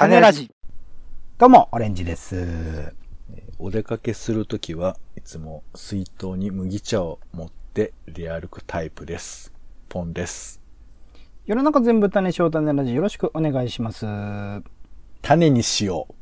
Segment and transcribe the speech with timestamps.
[0.00, 0.50] 種ラジ。
[1.36, 2.94] どうも、オレンジです。
[3.58, 9.52] お出かけするときはいつも水筒に麦茶を持って出歩くタイプです。
[9.90, 10.62] ポンです。
[11.44, 14.06] 世の中全部種しよう種ラジよろしくお願いします。
[15.20, 16.14] 種にしよう。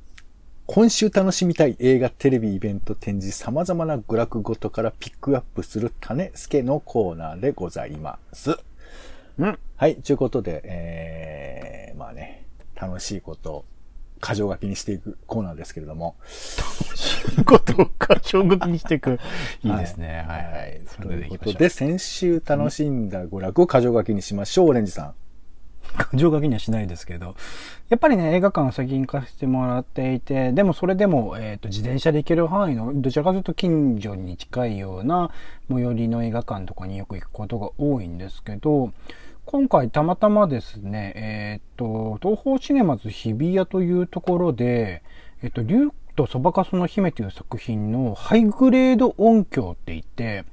[0.66, 8.58] 今週楽しみたい映画、テレビ、イベント、展示、様々な娯楽ごとからピックアップする種助のコーナーでございます。
[9.38, 9.56] うん。
[9.76, 12.47] はい、ということで、えー、まあね、
[12.80, 13.64] 楽しいことを
[14.20, 16.16] 過剰書きにしていくコーナーですけれども、
[17.44, 19.18] ことか、衝撃にしていく。
[19.62, 20.24] いいですね。
[20.26, 20.86] はい、ははいい。。
[20.86, 21.32] そとれでいきましょう。
[21.32, 25.14] いうことで、先週楽しんだ娯楽を過剰書きにしましょう、オレンジさん。
[25.96, 27.34] 過剰書きにはしないですけど、
[27.88, 35.30] やっぱりね、映画館を最近行かせてもらっていて、でもそれでも、えっ、と、自転車で行ける範囲の、どちらかというと近所に近いような
[35.70, 38.92] 最寄りの映画館とかによく行くことが多いんですけど、
[39.50, 45.02] 今回たまたまですね、えっ、と、東方シネマズ日比谷というところで、
[45.42, 50.44] えっ、と、竜とそばかすの姫という作品のハイグレード音響って言って、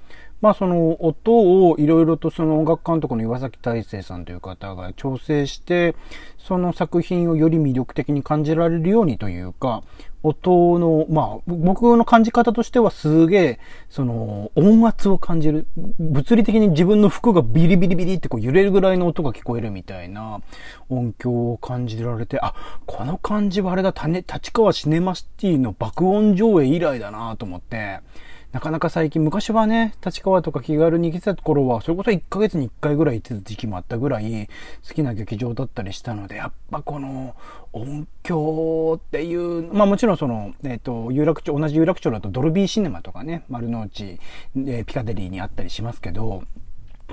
[0.41, 5.95] まあその音をいろいろとその音楽監督の岩崎大成さんという方が調整して、
[6.37, 9.81] その作品をより魅力的に感じられるようにというか、
[10.21, 15.67] 音の、まあ僕の感じ方としてはすげえ、その音圧を感じる。
[15.99, 20.41] 物理的に自分の服がビリビリビリってこう揺れるぐらいの音が聞こえるみたいな
[20.89, 22.55] 音響を感じられて、あ、
[22.85, 27.99] この感じはあれだ、立川シネマシティの爆音上映以来だなと思って、
[28.55, 34.47] なかなか最近、昔はね、立川とか気軽に行けてた頃は、それこそ1ヶ月に1回ぐらい行ってた時期もあったぐらい、
[34.87, 37.35] 好きな劇場だったりしたので、やっぱこの
[37.73, 44.21] 音響っていう、まあもちろんその、えっ、と、有楽町、同じ有楽町だとドルビーシネマとかね、丸の内、
[44.55, 46.43] えーピカデリーにあったりしますけど、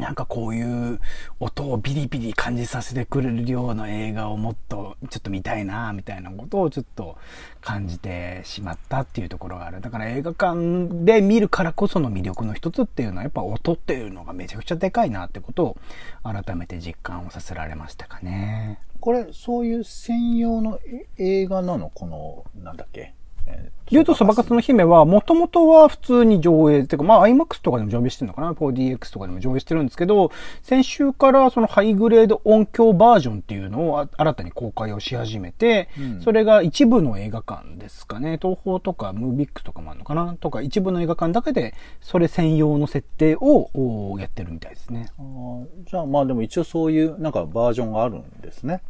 [0.02, 0.62] なんかこうい
[0.94, 1.00] う
[1.38, 7.16] 音をビリビリ感じさせてくれるような映画をもっとちょっと見たいなみたいなことをちょっと
[7.60, 9.80] 感じてしまったっていうところがある。
[9.80, 15.76] だから映画館で見るからこその魅力の一つっていうのはやっぱ音っていうのがめちゃくちゃでかいなってことを
[16.24, 18.80] 改めて実感をさせられましたかね。
[19.00, 20.78] これ、そういう専用の
[21.16, 21.90] 映画なの？
[21.90, 23.14] この、なんだっけ？
[23.46, 30.30] えー竜とそばかすの姫は、もともとは普通に上映、てかまあ IMAX とかでも上映してるのかな ?4DX とかでも上映してるんですけど、
[30.62, 38.38] 先週からそのハイグレード音響バージョンっていうのをあ新たに公開をし始めて、うんそれが一部の映画館ですかね。
[38.40, 40.36] 東宝とかムービックとかもあるのかな？
[40.40, 45.10] とか一部の映画館だけで、それ専用の設定をおやってるみたいですね。
[45.18, 48.80] あーじゃあまあでも一応そういうなんかバージョンがあるんですね。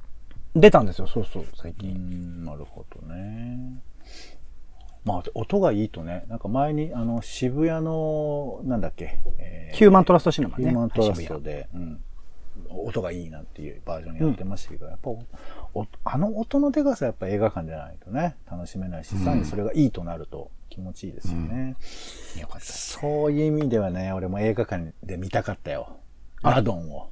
[0.55, 1.95] 出たんですよ、そうそう、最う近。
[1.95, 3.81] ん、なるほどね。
[5.05, 10.65] まあ音がいいとね、なんか前にあの渋谷の、なんだっけ、えーヒューマントラストシネマね。
[10.65, 12.01] ヒューマントラストで、うん、
[12.69, 15.11] 音がいいなっていうバージョンやってましたけど、やっぱ
[16.05, 21.77] あの音のでかさやっぱ映画館じゃないとね、楽しめないし、さらにそれがいいとなると気持ちいいですよね。
[22.41, 22.67] よかった。
[22.67, 25.97] そういう意味ではね、俺も映画館で見たかったよ。
[26.43, 27.12] ラドンを。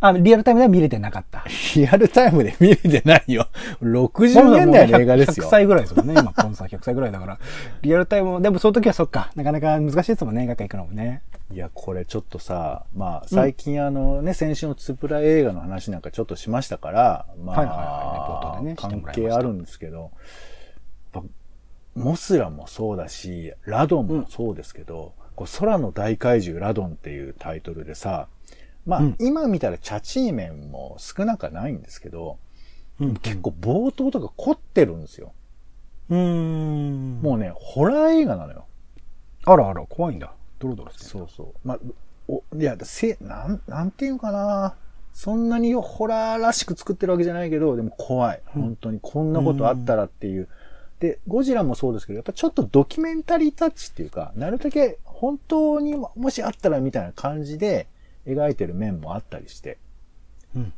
[0.00, 1.44] あ、リアルタイムでは見れてなかった。
[1.76, 3.48] リアルタイムで見れてないよ。
[3.82, 5.50] 60年代の映画ですよ100。
[5.50, 6.14] 歳ぐらいですもんね。
[6.18, 7.38] 今、コンさん100歳ぐらいだから。
[7.82, 9.30] リアルタイム、でもその時はそっか。
[9.36, 11.22] なかなか難しいですもんね、映画館行くのもね。
[11.52, 17.82] いや、これちょっとさ、まあ、最近あのね、先週のつぶら映画の話なんかちょっとしましたから、まはいはいはい
[18.14, 20.12] レポートあ、でね関係あるんですけど、
[21.94, 28.28] モスラもそうだし、ラドンもそうですけど、こう空の大怪獣ラドンっていうタイトルでさ、
[28.86, 32.38] まあ、うん今見たらチャチー面も少なくはないんですけど、
[32.98, 35.32] うん結構冒頭とか凝ってるんですよ。
[36.10, 37.20] うーん。
[37.22, 38.66] もうね、ホラー映画なのよ。
[39.46, 40.32] あらあら、怖いんだ。
[40.58, 41.08] ドロドロしてる。
[41.08, 41.68] そうそう。
[41.68, 41.78] まあ、
[42.28, 44.74] お、いや、せ、なん、なんていうかな。
[45.12, 48.42] そんなにホラーらしく作ってるわけじゃないけど、でも怖い。
[48.46, 50.48] 本当にこんなことあったらっていう。
[51.00, 57.86] で、ゴジラもそうですけど、やっぱちょっとドキュメンタリータッチっていうか、なるだけ本当にももしあったらみたいな感じで
[58.26, 59.78] 描いてる面もあったりして。
[60.54, 60.72] うん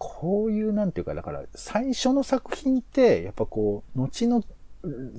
[0.00, 4.44] こういう、なんていうか、だから、最初の作品って、やっぱこう、後の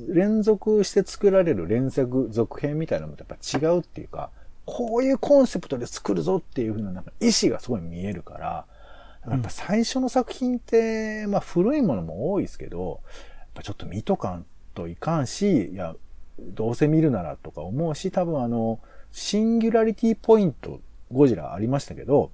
[0.08, 4.30] 連続して作られる連作続編みたいなのとやっぱ違うっていうか、
[4.66, 8.66] こういうコンセプトで作るぞっていう風ななんか意志がすごい見えるから、
[9.30, 13.02] やっぱ最初の作品って、まあ古いものも多いですけど、
[13.38, 15.96] やっぱちょっと見とかんといかんし、いや、
[16.40, 18.80] どうせ見るならとか思うし、多分あの、
[19.12, 20.80] シンギュラリティポイント、
[21.12, 22.32] ゴジラありましたけど、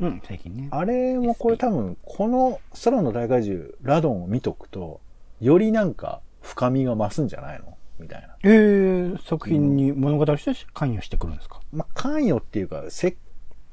[0.00, 0.68] うん、最近ね。
[0.70, 5.00] あれもこれ多分、この空の大怪獣、ラドンを見とくと、
[5.40, 7.76] よりなんか深みが増すんじゃないの？
[7.98, 8.36] みたいな。
[8.42, 11.60] えー、作品に物語として関与してくるんですか？
[11.72, 13.16] まあ、関与っていうか、せ、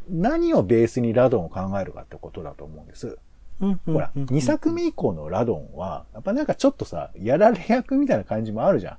[0.10, 3.18] 何をベースにラドンを考えるかってことだと思うんです。
[3.62, 8.98] うんほら、2作目以降のラドンは、やっぱなんかちょっとさ、やられ役みたいな感じもあるじゃん。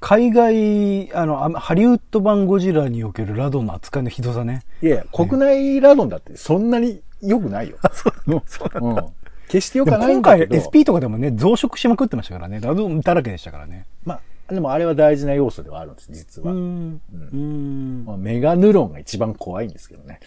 [0.00, 4.62] 海外、あの、あハリウッド版ゴジラにおけるラドンの扱いのひどさね。
[4.82, 7.76] いやいや、国内ラドンだってそんなに良くないよ。
[7.92, 8.10] そ
[8.80, 8.96] ううん。
[9.48, 10.56] 決して良くないんだけど。
[10.56, 12.60] SP とかでもね、増殖しまくってましたからね。
[12.60, 13.84] ラドンだらけでしたからね。
[14.04, 16.52] まあ、でもあれは大事な要素ではあるんです、実は。
[16.52, 17.00] ん。
[17.12, 18.04] うん。
[18.06, 20.20] まあ、メガヌロンが一番怖いんですけどね。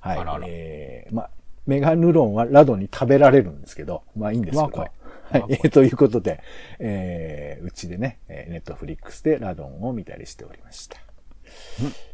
[0.00, 0.18] はい。
[0.18, 1.30] あらあらえー、まあ、
[1.66, 4.62] メガヌロンはラドンに食べられるんですけど、まあいいんですけど。
[4.62, 4.90] わあ怖い
[5.30, 6.40] はいえー ということで、
[6.78, 10.96] えー、うちでね、えーネットフリックスでラドンを見たりしておりました。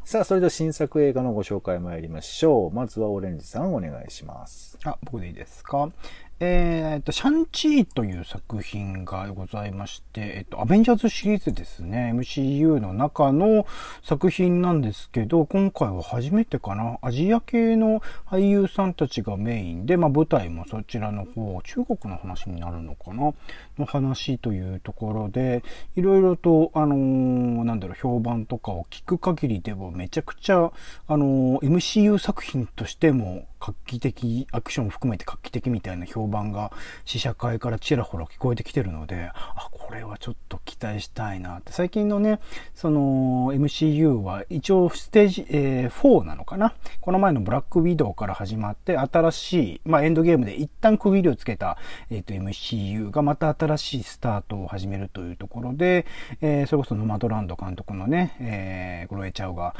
[0.04, 2.70] さあ、それでは新作映画のご紹介参りましょう。
[2.70, 4.78] まずはオレンジさんお願いします。
[4.84, 5.90] あ、僕でいいですか？
[6.38, 12.12] えーっと、シャンチーという作品がございまして、えっと、アベンジャーズシリーズですね。
[12.14, 13.66] MCU の中の
[14.02, 16.98] 作品なんですけど、今回は初めてかな。
[17.00, 23.32] アジア系の俳優さんたちがメインで、まあ舞台もそちらの方、中国の話になるのかな
[23.78, 30.70] の話というところで、いろいろと、あのーなんだろう、評判とかを聞く限りでもめちゃくちゃ、
[31.08, 36.70] あのー MCU 作品としても画期的、アクション含めて画期的みたいな評判が
[37.04, 41.72] 試写会からちらほら聞こえてきてるので、あ、これはちょっと期待したいなって。
[41.72, 42.38] 最近のね、
[42.74, 46.74] その MCU は一応ステージ、えー4なのかな？
[47.00, 51.78] この前のブラックウィドウから始まって新しい、まあエンドゲームで一旦区切りをつけた、
[52.10, 56.06] えっ、と MCU がまた新しいスタートを始めるというところで、
[56.40, 59.74] えーそれこそノマドランド監督のね、えー、グロエチャウが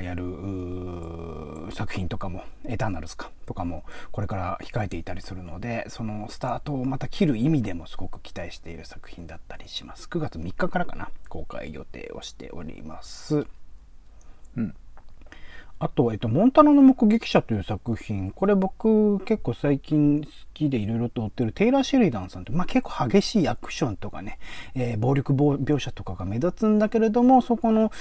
[0.00, 0.24] やる
[1.72, 10.08] 作品とかも、エターナルズか、とかも、これから控えていたりするので、そのスタートをまた切る意味でもすごく期待している作品だったりします。
[10.08, 13.46] 9月3日からかな、公開予定をしております。
[14.56, 14.74] うん。
[15.78, 18.30] あと、えっと、モンタナの目撃者という作品。
[18.30, 24.38] これ僕結構最近好きでいろいろと追ってるテイラー・シェリダンさんって、まあ結構激しいアクションとかね、
[24.74, 27.92] えー暴力描写とかが目立つんだけれども、そこの、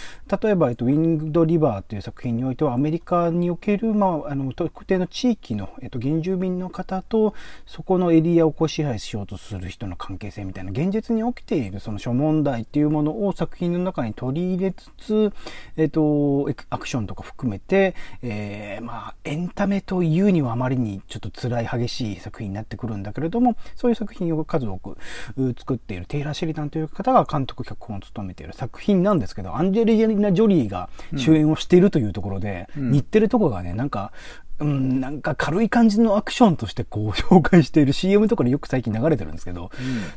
[0.42, 7.34] 例えば、えっと、ウィンド・リバーという作品においては、アメリカにおける、まあ、あの、特定の地域の、えっと、原住民の方と、
[7.66, 15.34] そこのエリアをこう支配しようとする人の関係性みたいな、現実に起きているその諸問題っていうものを作品の中に取り入れつつ、
[15.78, 24.98] えっと、アクションとか含めて、えーまあ、エンタメというにはあまりにちょっと辛い激しい作品になってくるんだけれども、そういう作品を数多く
[25.38, 34.12] う作っているテイラー・シェリダンという方が監督脚本を務めている作品なんですけど、アンジェリーナ・ジョリーが主演をしているというところで、似てるところがね、なんか、
[34.60, 39.70] うん、なんか軽い感じのアクションとしてこう 紹介している CM とかでよく最近流れてるんですけど、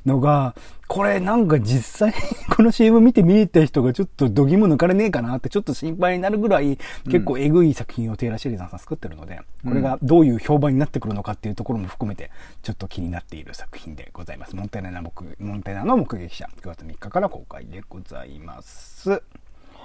[0.06, 0.54] のが、
[0.86, 2.14] これなんか実際
[2.56, 12.30] この CM 見て見えた人がちょっと度肝抜かれねえかなってちょっと心配になるぐらい結構えぐい作品をテイラー・シェリダンさん作ってるので、これがどういう評判になってくるのかっていうところも含めて
[12.62, 14.56] ちょっと気になっている作品でございます。
[14.56, 19.22] モンテナの目モンテナの目撃者9月3日から公開でございます。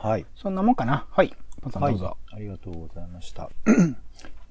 [0.03, 0.25] はい。
[0.35, 1.33] そんなもんかなはい。
[1.63, 2.17] パンさんはいどうぞ。。
[2.31, 3.49] ありがとうございました。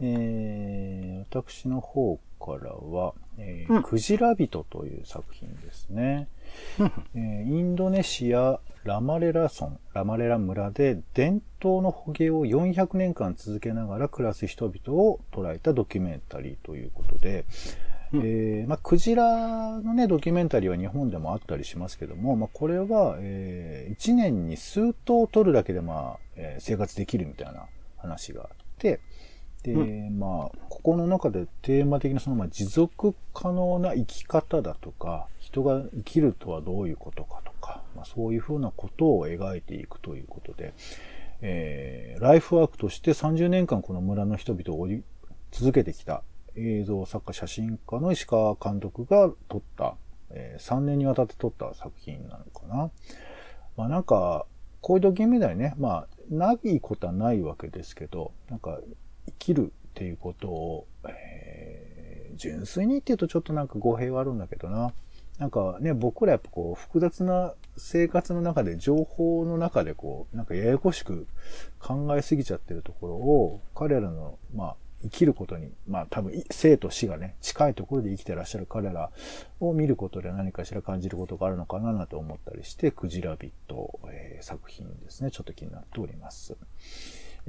[0.00, 6.28] えー、私の方からは、えーうんクジラ人という作品ですね。
[7.14, 17.44] えーインドネシアラマレラ村、ラマレラ村で伝統の捕鯨を400年間続けながら暮らす人々を捉えたドキュメンタリーということで、
[18.14, 27.66] えーまあ、クジラのね、ドキュメンタリーは日本でもあったりしますけども、まあ、これは、えー、1年に数頭取るだけで、まあ、えー生活できるみたいな
[27.96, 29.00] 話があって、
[29.62, 29.74] で、
[30.10, 40.74] まあ、ここの中でテーマ的なその、まあ、持続可能な生き方だとか、人が生きるとはどういうことかとか、まあ、そういうふうなことを描いていくということで、
[41.40, 45.02] えーライフワークとして30年間この村の人々を追い
[45.50, 46.22] 続けてきた
[46.56, 49.96] 映像作家、写真家の石川監督が撮った、
[50.30, 52.90] え3年にわたって撮った作品なのかな。
[53.76, 54.46] まあなんか、
[54.80, 58.80] こういうドキュメンタリーね、まあ、ないことはないわけですけど、なんか、
[59.26, 61.92] 生きるっていうことを、えー
[62.36, 64.92] 純粋にって言うとちょっとなんか語弊はあるんだけどな。
[65.38, 71.26] なんかね、僕らやっぱこう、複雑な生活の中で、情報の中でこう、なんかややこしく
[71.80, 79.10] 考えすぎちゃってるところを、彼らの、まあ、生きることに、まあ多分、生と死がね、近いところで生きてらっしゃる彼ら
[79.60, 86.56] を見ることで何かしら感じることがあるのかななんて思ったりして、クジラビット、えー作品ですね、ちょっと気になっております。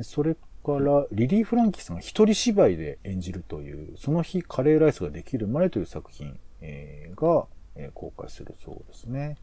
[0.01, 9.37] それから、リリー・フランキーさんが一人芝居で演じるという、その日カレーライスができるまでという作品、えーが、えー公開するそうですね。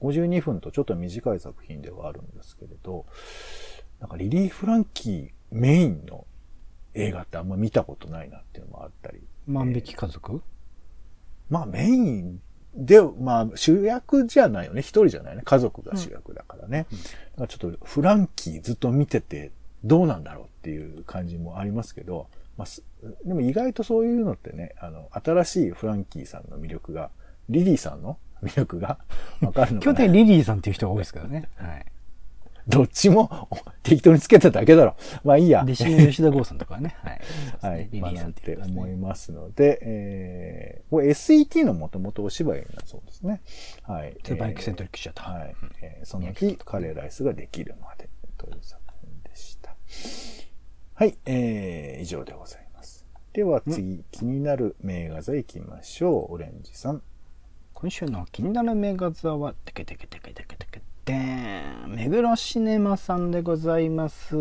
[0.00, 3.06] 52分とちょっと短い作品ではあるんですけれど、
[4.00, 6.26] なんかリリー・フランキーメインの
[6.94, 9.20] 映画ってあんま見たことないなっていうのもあったり。
[9.46, 10.42] 万引き家族？
[11.50, 12.40] まあメイン
[12.74, 14.80] で、まあ主役じゃないよね。
[14.80, 15.42] 一人じゃないね。
[15.44, 16.86] 家族が主役だからね。
[16.90, 17.02] だか
[17.42, 19.52] らちょっとフランキーずっと見てて
[19.84, 22.82] どうなんだろうっていう感じもありますけど、まあ、す
[23.24, 27.10] でも意外とそういうのってね、あの、新しいフランキーさんの魅力が、
[27.48, 28.98] リリーさんの魅力が
[29.40, 31.48] わかるのかな基本的にリリーさんっていう人が多いですけどね。
[31.56, 31.86] はい。
[32.66, 33.48] どっちも
[33.82, 34.96] 適当につけただけだろ。
[35.22, 35.62] まあいいや。
[35.62, 36.96] 弟子の吉田剛さんとかね。
[37.02, 37.20] はい。
[37.60, 38.00] そうはいですね。
[38.00, 38.60] リリーさんっていうね。
[38.60, 43.42] なって思いますので、えー、これ SET のもともとお芝居だそうですね。
[43.82, 44.16] はい。
[44.38, 45.38] バイクセントリックシアター。
[45.38, 45.54] はい。
[45.82, 49.76] えーその日、カレーライスができるまでという作品でした。
[50.94, 51.18] はい。
[51.26, 53.06] えー、以上でございます。
[53.32, 56.34] では次、気になる名画座行きましょう。
[56.34, 57.02] オレンジさん。
[57.74, 61.90] 今週の気になるメガ座は、テケテケテケテケテケでーん。
[61.94, 64.34] 目黒シネマさんでございます。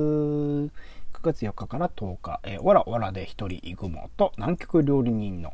[1.23, 5.53] 9月4日から10日、えーわらわらで一人イグモと南極料理人の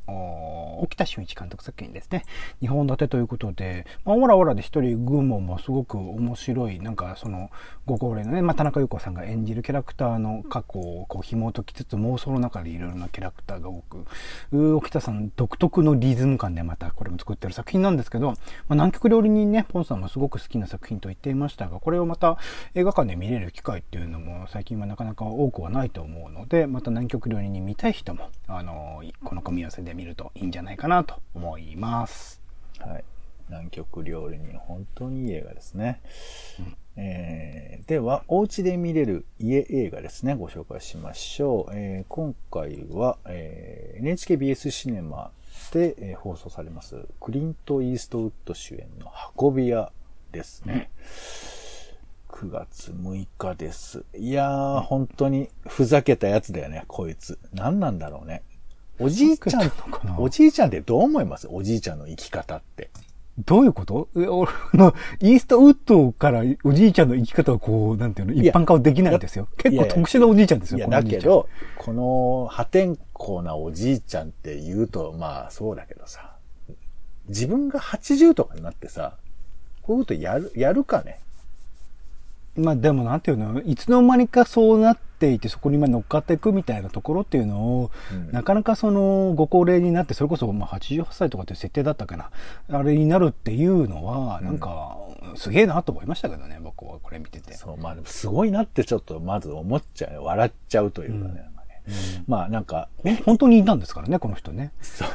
[0.81, 2.23] 沖田俊一監督作品ですね。
[2.63, 7.51] 2本立てということで、まあ、わらわらで一人イグモもすごく面白い、なんかその
[7.85, 14.05] ご高齢のね、まあ、田中優子さんが演じるキャラクターの過去をこう紐解きつつ妄想の中でいろいろなキャラクターが多く、
[14.51, 18.37] う沖田さん独特のリズム感でまたこれも作ってる作品なんですけど、まあ、
[18.71, 22.37] 南極料理人ね、ポンさんもすごく好きな作品と言っていましたが、これをまた
[22.73, 32.41] 映画館で見れる機会っていうのも最近はなかなか多くはないと思うので、また南極料理人見たい人も、あの、この組み合わせで見るといいんじゃないかなと思います。
[32.79, 33.03] はい。
[33.49, 36.01] 南極料理人、本当にいい映画ですね。
[36.95, 41.71] えーでは、お家で見れる家映画ですね、ご紹介しましょう。
[41.73, 45.31] えー今回は、えー NHKBS シネマ
[45.71, 49.91] で、えー放送されます、クリント・イーストウッド主演の運び屋
[50.31, 50.91] ですね。
[52.39, 54.05] 9月6日です。
[54.17, 57.37] いやー、本当にふざけたやつだよね、こいつ。
[57.53, 58.43] 何なんだろうね。
[58.97, 59.71] おじいちゃん
[60.17, 61.49] おじいちゃんってどう思います？
[61.51, 62.91] おじいちゃんの生き方って。
[63.45, 64.07] どういうこと？
[64.15, 69.49] え俺の、イーストウッドからおじいちゃんの生き方はこう、なんていうの、一般化はできないんですよ。
[69.57, 76.37] 結構特殊なおじいちゃんですよ、いや、だけど、この破天荒なおじいちゃんって言うと、まあそうだけどさ、
[77.27, 79.17] 自分が80とかになってさ、
[79.81, 81.19] こういうことやる、やるかね？
[82.55, 92.31] まあでもなんていうの、いつの間にかそうなっていて、そこにまあ乗っかっていくみたいなところっていうのを、うんなかなかその、ご高齢になって、それこそまあ88歳とかっていう設定だったかな、
[92.69, 94.97] あれになるっていうのは、なんか、
[95.35, 97.53] すげえなと思いましたけどね、僕はこれ見てて。
[97.53, 100.23] そう、まあでもすごいなってちょっとまず思っちゃうよ。
[100.23, 101.43] 笑っちゃうというかね。
[101.53, 101.58] うん
[102.27, 102.89] まあなんか、
[103.25, 104.71] 本当にいたんですからね、この人ね。
[104.81, 105.07] そう。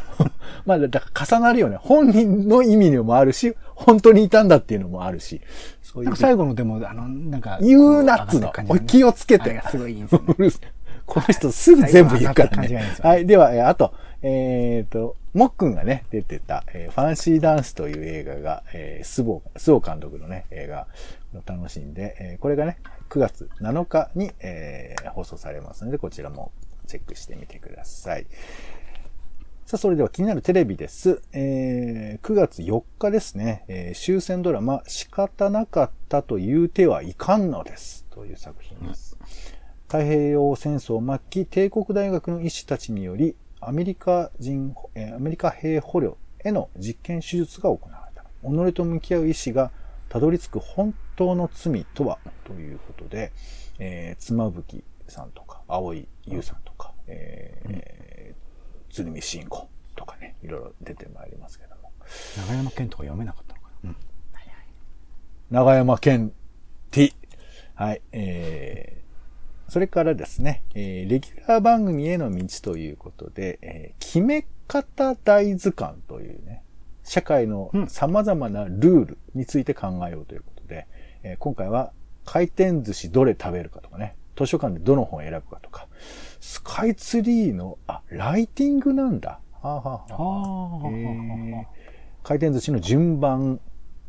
[0.66, 1.76] まあだから重なるよね。
[1.80, 5.40] 本人の意味にもあるし、本当にいたんだっていうのもあるし、
[5.82, 6.16] そういう。
[6.16, 10.58] 最後のでも、あの、なんか、言うなっつうのおい気をつけてすごいいいんですよね。
[11.06, 20.86] この人すぐ全部言うからねはいではあと、えっ、と、もっくんがね、出てた、えーファンシーダンスという映画が、えー、スボー、スオ監督のね、映画
[21.34, 26.50] を楽しんで、えーこれがね、9月7日に、えー放送されますので、こちらも
[26.86, 28.26] チェックしてみてください。
[29.66, 31.22] さあ、それでは気になるテレビです。
[31.32, 38.04] えー9月4日ですね、えー終戦ドラマ、仕方なかったと言うてはいかんのです。
[38.10, 39.16] という作品です。
[39.86, 48.24] 太平洋戦争末期、帝国大学の医師たちにより、アメリカ人、えーアメリカ兵捕虜への実験手術が行われた。
[48.42, 49.70] 己と向き合う医師が
[50.14, 52.20] たどり着く本当の罪とは？
[52.44, 53.32] ということで、
[53.80, 61.90] えー、妻夫木さんとか、青井優さんとか、えー、鶴見慎吾とかね、いろいろ出てまいりますけども。
[62.46, 63.90] 長山健とか読めなかったのかな？
[63.90, 63.96] うん。
[65.50, 66.32] 長山健
[66.92, 67.12] T。
[67.74, 68.02] はい。
[68.12, 76.62] えー、それからですね、えー、レギュラー番組への道ということで、えー、決め方大図鑑というね、
[77.04, 80.86] 社会の様々なルールについて考えようということで、
[81.22, 81.92] えー今回は
[82.24, 85.88] 回転寿司どれ食べるかとかね、図書館でどの本を選ぶかとか、
[86.40, 89.40] スカイツリーの、あ、ライティングなんだ。
[89.60, 90.22] はあ、はあはあ
[90.84, 91.64] はー
[92.22, 93.60] 回転寿司の順番、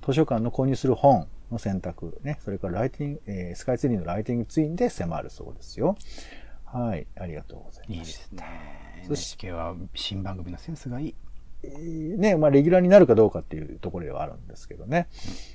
[0.05, 5.97] 図書館の購入する本の選択、ね、それからライティング、えースカイツリーのライティングツインで迫るそうですよ。
[6.63, 7.95] はい、ありがとうございま。
[7.95, 8.43] いいですすね。
[9.07, 11.15] そし NHK は新番組のセンスがいい。
[11.65, 15.07] えーね、まあ、レギュラーになるかどうかっていうところではあるんですけどね。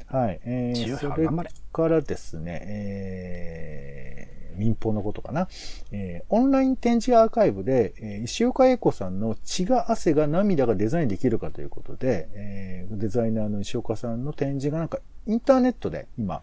[0.07, 0.40] はい。
[0.45, 1.29] えー、それ
[1.73, 5.49] からですね、え民放のことかな。
[5.92, 16.42] えー、オンライン展示アーカイブで、えー、石岡英子さんの血が汗が涙がデザインできるかということで、えー、デザイナーの石岡さんの展示がなんかインターネットで今、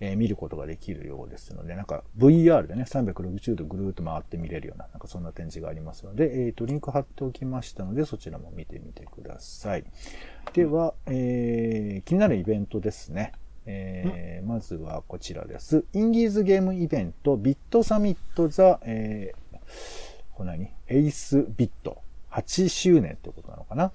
[0.00, 9.84] えー、見ることができるようですので、なんか VR でね、360度ぐるーっと回って見れるような、なんかそんな展示がありますので、えっ、ー、と、リンク貼っておきましたので、そちらも見てみてください。
[10.54, 13.32] では、えー、気になるイベントですね。
[13.66, 15.84] えー、まずはこちらです。
[15.92, 19.56] インディーズゲームイベント、ビットサミットザ、えー、
[20.34, 20.70] これ何？
[20.88, 22.02] エイスビット。
[22.36, 23.92] 8周年ってことなのかな、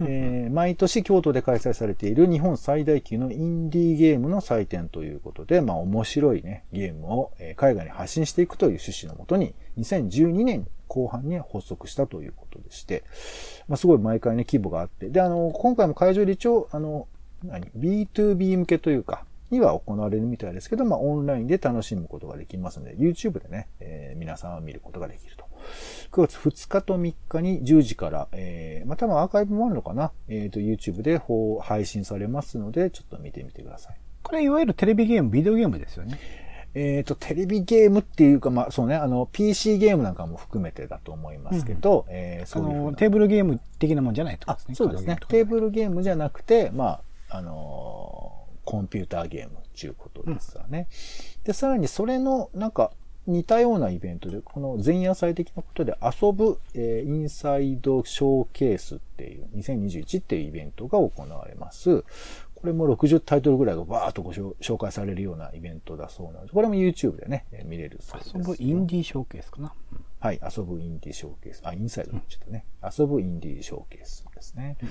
[0.00, 13.04] えー、毎年京都で開催されている日本最大級のインディーゲームの祭典ということで、まあ面白いね、ゲームを海外に発信していくという趣旨のもとに、2012年後半に発足したということでして、
[13.68, 17.08] まあすごい毎回ね、規模があって、で、あの、今回も会場で一応、あの、
[17.44, 25.44] 何 ?B2B 向けというか、には行われるみたいですけど、まあ、オンラインで楽しむことができますので、YouTube でね、えー、皆さんは見ることができると。
[26.10, 30.10] 9月2日と3日に10時から、えー、まあ、多分アーカイブもあるのかな？
[30.28, 31.20] えっ、ー、と、YouTube で
[31.62, 33.96] 配信されますので、ちょっと見てみてください。
[34.22, 36.18] これ、いわゆるテレビゲーム、ビデオゲームですよね。
[36.74, 44.74] えっ、ー、と、テレビゲームっていうか、まあ、そうね、あの、PC ゲームなんかも含めてだと思いますけど、うん、えー、そういうテーブルゲーム的なもんじゃないとですね。
[44.74, 45.18] そうですね。
[45.28, 47.00] テーブルゲームじゃなくて、まあ、
[47.34, 50.86] あのー、コンピューターゲームっていうことですわね。
[51.38, 52.92] うん、で、さらにそれの、なんか、
[53.26, 62.04] 似たようなイベントで、この前夜祭的なことで遊ぶ、えー、インサイドショーケースっていう、2021っていうイベントが行われます。
[62.54, 68.32] これも60タイトルぐらいがバーっとご紹介されるようなイベントだそうなので、これも YouTube でね、見れるそうです。
[68.36, 69.72] 遊ぶインディーショーケースかな。
[70.20, 71.62] はい、遊ぶインディーショーケース。
[71.64, 72.64] あ、インサイドちゃったね。
[72.98, 74.76] 遊ぶインディーショーケースですね。
[74.82, 74.88] うん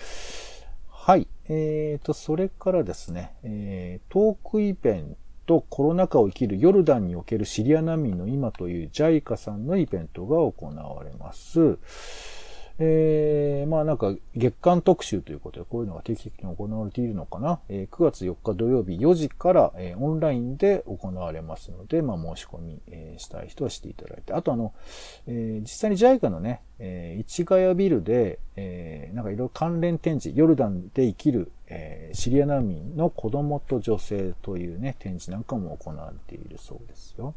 [1.04, 1.28] はい。
[1.54, 11.78] えーと、それからですね、えー、トークイベント、コロナ禍を生きるヨルダンにおけるシリア難民の今という JICA さんのイベントが行われます。
[12.84, 17.60] えー、まあなんか月間特集ということでこういうのが定期的に行われているのかな。
[17.70, 24.34] えー、9月4日土曜日4時から、えー、オンラインで行われますので、まあ申し込み、えー、したい人はしていただいて。
[24.34, 24.74] あとあの、
[25.28, 37.36] えー、実際に JICA のね、えー、市ヶ谷ビルで、えー、なんかいろいろ関連展示、ヨルダンで生きる、えー、シリア難民の子供と女性というね、展示なんかも行われているそうですよ。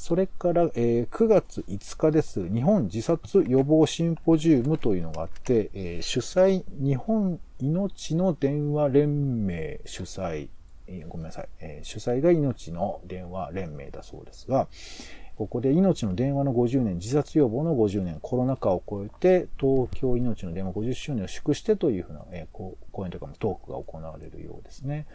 [0.00, 2.48] それから、えー、9月5日です。
[2.48, 10.48] 日本自殺予防シンポジウムというのがあって、えー、主催、日本命の電話連盟主催、
[10.86, 14.68] えー、ごめんなさい、え、主催が命の電話連盟だそうですが、
[15.36, 25.06] ここで命の電話の50年、自殺予防の50年、コロナ禍を超えて、東京命の電話50周年を祝してというふうな、えー、講演というかトークが行われるようですね。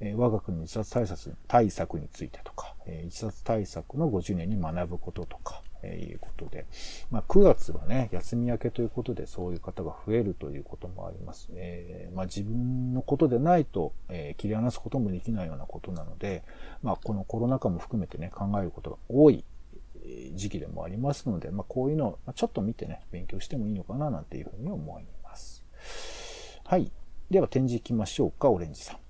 [0.00, 6.66] え我が国の自殺対策対策についてとか、え自殺対策の50年に学ぶこととか、えいうことで、
[7.10, 11.48] まあ、9月はね、休み明けということでそういう方が増えるということもあります。
[11.54, 16.44] えー、まあ、自分のことでないと、えー、切り離すこともできないようなことなので、
[16.82, 19.44] まあ、このコロナ禍も含めてね、考えることが多い
[20.34, 25.64] 時期でもありますので、まあ、こういうのをちょっと見てね、勉強してもいいのかななんていうふうに思います。
[26.64, 26.90] はい。
[27.30, 29.05] では展示行きましょうか、オレンジさん。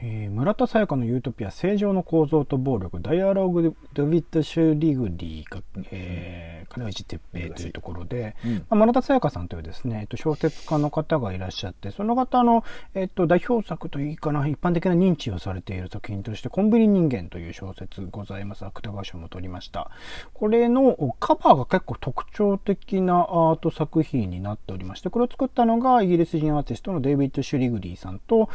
[0.00, 18.64] えー、村田沙耶香のユートピア、正常の構造と暴力、ダイアログ・ドビット・シュリグリーが、えー、金内哲平というところで、うん、まあ、村田沙耶香さんというですね、えっと、小説家の方がいらっしゃって、その方の、えっと、代表作といいかな、一般的な認知をされている作品として、コンビニ人間という小説ございます。
[18.64, 19.90] 芥川賞も取りました。
[20.32, 28.48] これのカバーが結構特徴的なアート作品になっておりまして、これを作ったのがイギリス人アーティストのデイビッド・シュリグリーさんと、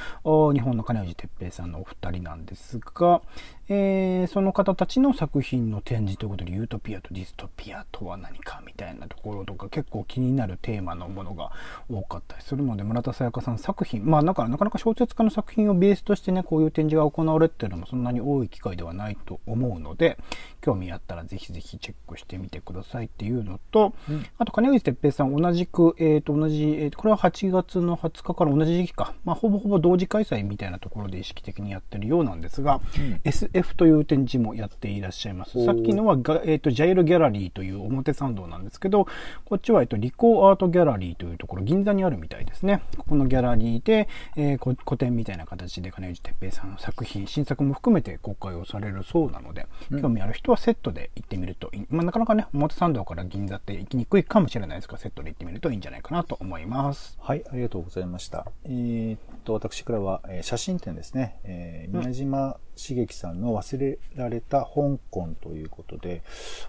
[0.54, 3.22] 日本の金内哲平平さんのお二人なんですが、
[3.70, 11.52] えー、その方たちの作品の展示ということで、ユートピアとディストピアとは何かみたいなところとか、結構気になるテーマのものが
[11.90, 20.18] 多かったりするので、村田沙耶香さん作品、まあだからなかなか小説家の作品をベースとしてね、こういう展示が行われてるのもそんなに多い機会ではないと思うので、
[20.62, 28.44] 興味あったらぜひぜひチェックしてみてくださいっていうのと、うん、あと金口哲平さん同じく、えっ、ー、と同じ、えー、とこれは8月の20日か。
[28.46, 33.22] ら同じ時期か、まあほぼほぼ同時開催みたいなところで意識的にやってるようなんですが、うん、
[33.54, 35.64] SF という展示もやっていらっしゃいます。
[35.64, 39.06] さっきのはえーと、ジャイルギャラリーという表参道なんですけど、
[39.46, 42.82] こっちは、えーと、リコーアートギャラリーというところ、銀座にあるみたいですね。
[42.98, 49.68] ここのギャラリーで、えー、個展みたいな形で金内哲平さんの作品、新作も含めて公開をされるそうなので、
[50.02, 51.86] 興味ある人はセットで行ってみるといい。
[51.90, 57.18] まあ、なかなかね、表参道から銀座って行きにくいかもしれないですが、セットで行ってみるといいんじゃないかなと思います。
[57.22, 58.48] はい、ありがとうございました。
[58.66, 66.24] えー、っと、私からは、えー、写真展ですね、えー、宮島茂樹さんの忘れられた香港ということで、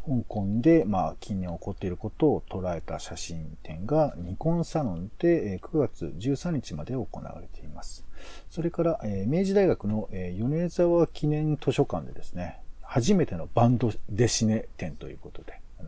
[0.07, 8.05] 香港で、まあ、近年起こっていることを捉えた写真展がニコンサロンで9月13日まで行われています。
[8.51, 15.31] それから、明治大学の、米沢記念図書館でですね、初めてのバンドデシネ展というこ、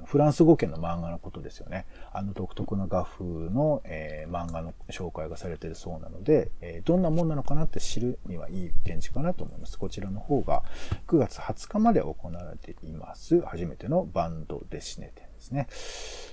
[0.07, 1.85] フランス語圏の漫画のことですよね。
[2.13, 9.79] あの独特な画風の、えー、漫画の紹介がされているそうなので、えー、どんなもんなのかなって知るにはいい展示かなと思います。
[9.79, 10.63] こちらの方が
[11.09, 13.41] 9月20日まで行われています。
[13.43, 15.67] 初めてのバンドデシネ展ですね。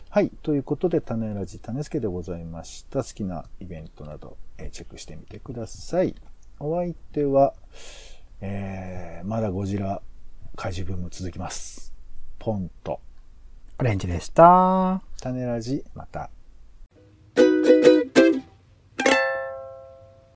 [0.10, 0.30] はい。
[0.44, 3.04] ということで、種ラジ種付けでございました。
[3.04, 6.16] 好きなイベントなど、えー、チェックしてみてください。
[6.60, 7.56] お相手は、
[8.42, 10.02] えー、まだゴジラ
[10.56, 11.94] 怪獣ブーム続きます。
[12.38, 13.00] ポンと。
[13.80, 15.02] オレンジでした。
[15.20, 16.30] 種ラジ、また